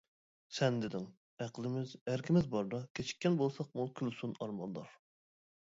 سەن 0.59 0.79
دېدىڭ: 0.85 1.03
ئەقلىمىز، 1.45 1.93
ئەركىمىز 2.13 2.49
باردا، 2.57 2.81
كېچىككەن 3.01 3.39
بولساقمۇ 3.45 3.89
كۈلسۇن 4.03 4.37
ئارمانلار. 4.43 4.93